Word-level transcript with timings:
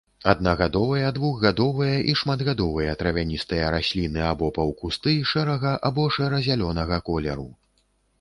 Аднагадовыя, 0.31 1.09
двухгадовыя 1.17 1.97
і 2.13 2.15
шматгадовыя 2.21 2.95
травяністыя 3.01 3.67
расліны 3.75 4.23
або 4.31 4.49
паўкусты, 4.55 5.13
шэрага 5.33 5.75
або 5.91 6.07
шэра-зялёнага 6.17 6.99
колеру. 7.11 7.47